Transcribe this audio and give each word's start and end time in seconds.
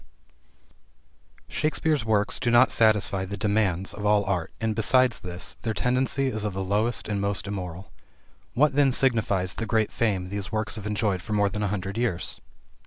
VII 0.01 1.45
Shakespeare's 1.53 2.03
works 2.03 2.39
do 2.39 2.49
not 2.49 2.71
satisfy 2.71 3.23
the 3.23 3.37
demands 3.37 3.93
of 3.93 4.03
all 4.03 4.23
art, 4.25 4.51
and, 4.59 4.73
besides 4.73 5.19
this, 5.19 5.57
their 5.61 5.75
tendency 5.75 6.25
is 6.25 6.43
of 6.43 6.55
the 6.55 6.63
lowest 6.63 7.07
and 7.07 7.21
most 7.21 7.45
immoral. 7.45 7.91
What 8.55 8.73
then 8.73 8.91
signifies 8.91 9.53
the 9.53 9.67
great 9.67 9.91
fame 9.91 10.29
these 10.29 10.51
works 10.51 10.75
have 10.75 10.87
enjoyed 10.87 11.21
for 11.21 11.33
more 11.33 11.49
than 11.49 11.61
a 11.61 11.67
hundred 11.67 11.99
years? 11.99 12.41